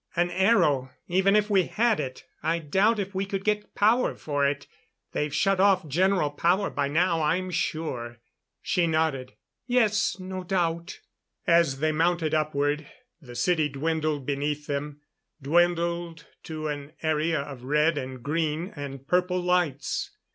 An 0.15 0.31
aero 0.31 0.89
even 1.07 1.35
if 1.35 1.47
we 1.51 1.67
had 1.67 1.99
it 1.99 2.25
I 2.41 2.57
doubt 2.57 2.97
if 2.97 3.13
we 3.13 3.23
could 3.23 3.43
get 3.45 3.75
power 3.75 4.15
for 4.15 4.43
it. 4.47 4.65
They've 5.11 5.31
shut 5.31 5.59
off 5.59 5.87
general 5.87 6.31
power 6.31 6.71
by 6.71 6.87
now, 6.87 7.21
I'm 7.21 7.51
sure." 7.51 8.17
She 8.63 8.87
nodded. 8.87 9.33
"Yes 9.67 10.19
no 10.19 10.43
doubt." 10.43 11.01
As 11.45 11.81
they 11.81 11.91
mounted 11.91 12.33
upward, 12.33 12.87
the 13.21 13.35
city 13.35 13.69
dwindled 13.69 14.25
beneath 14.25 14.65
them 14.65 15.01
dwindled 15.39 16.25
to 16.45 16.67
an 16.67 16.93
area 17.03 17.39
of 17.39 17.63
red 17.65 17.95
and 17.95 18.23
green 18.23 18.73
and 18.75 19.05
purple 19.07 19.39
lights. 19.39 20.09